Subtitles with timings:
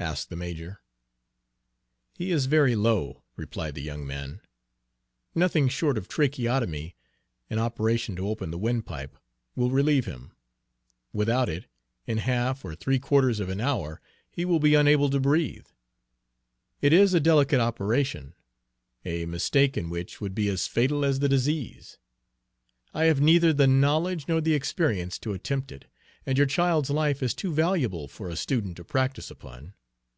[0.00, 0.82] asked the major.
[2.16, 4.40] "He is very low," replied the young man.
[5.36, 6.96] "Nothing short of tracheotomy
[7.48, 9.16] an operation to open the windpipe
[9.54, 10.32] will relieve him.
[11.12, 11.66] Without it,
[12.08, 14.00] in half or three quarters of an hour
[14.32, 15.68] he will be unable to breathe.
[16.80, 18.34] It is a delicate operation,
[19.04, 21.98] a mistake in which would be as fatal as the disease.
[22.92, 25.84] I have neither the knowledge nor the experience to attempt it,
[26.26, 29.72] and your child's life is too valuable for a student to practice upon.